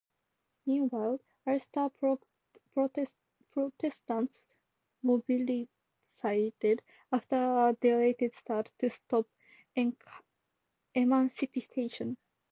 Meanwhile, 0.65 1.21
Ulster 1.45 1.91
Protestants 2.73 4.31
mobilised, 5.03 5.69
after 7.11 7.67
a 7.69 7.77
delayed 7.79 8.31
start, 8.33 8.71
to 8.79 8.89
stop 8.89 9.27
emancipation. 10.95 12.17